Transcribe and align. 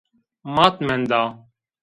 Mat 0.55 0.75
menda 0.87 1.21